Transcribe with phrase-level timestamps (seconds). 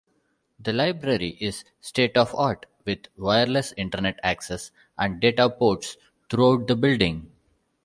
[0.59, 5.95] The library is state-of-the-art with wireless Internet access and data ports
[6.27, 7.31] throughout the building.